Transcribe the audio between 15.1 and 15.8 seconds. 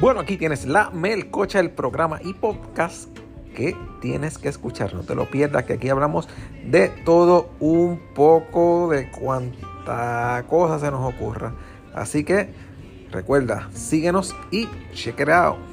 it out.